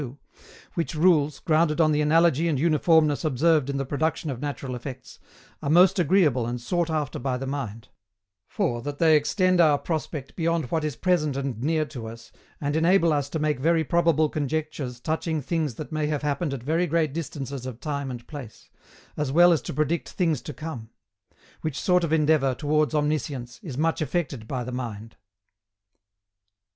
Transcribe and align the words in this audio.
62, 0.01 0.17
which 0.73 0.95
rules, 0.95 1.37
grounded 1.41 1.79
on 1.79 1.91
the 1.91 2.01
analogy 2.01 2.47
and 2.47 2.59
uniformness 2.59 3.23
observed 3.23 3.69
in 3.69 3.77
the 3.77 3.85
production 3.85 4.31
of 4.31 4.39
natural 4.41 4.73
effects, 4.73 5.19
are 5.61 5.69
most 5.69 5.99
agreeable 5.99 6.47
and 6.47 6.59
sought 6.59 6.89
after 6.89 7.19
by 7.19 7.37
the 7.37 7.45
mind; 7.45 7.87
for 8.47 8.81
that 8.81 8.97
they 8.97 9.15
extend 9.15 9.61
our 9.61 9.77
prospect 9.77 10.35
beyond 10.35 10.65
what 10.71 10.83
is 10.83 10.95
present 10.95 11.37
and 11.37 11.61
near 11.61 11.85
to 11.85 12.07
us, 12.07 12.31
and 12.59 12.75
enable 12.75 13.13
us 13.13 13.29
to 13.29 13.37
make 13.37 13.59
very 13.59 13.83
probable 13.83 14.27
conjectures 14.27 14.99
touching 14.99 15.39
things 15.39 15.75
that 15.75 15.91
may 15.91 16.07
have 16.07 16.23
happened 16.23 16.51
at 16.51 16.63
very 16.63 16.87
great 16.87 17.13
distances 17.13 17.67
of 17.67 17.79
time 17.79 18.09
and 18.09 18.25
place, 18.25 18.71
as 19.15 19.31
well 19.31 19.53
as 19.53 19.61
to 19.61 19.71
predict 19.71 20.09
things 20.09 20.41
to 20.41 20.51
come; 20.51 20.89
which 21.61 21.79
sort 21.79 22.03
of 22.03 22.11
endeavour 22.11 22.55
towards 22.55 22.95
omniscience 22.95 23.59
is 23.61 23.77
much 23.77 24.01
affected 24.01 24.47
by 24.47 24.63
the 24.63 24.71
mind. 24.71 25.15